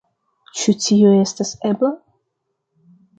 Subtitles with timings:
[0.61, 1.91] Ĉu tio estas ebla?